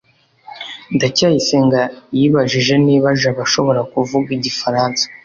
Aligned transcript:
ndacyayisenga 0.95 1.81
yibajije 2.17 2.73
niba 2.87 3.07
jabo 3.21 3.39
ashobora 3.47 3.81
kuvuga 3.93 4.29
igifaransa 4.37 5.03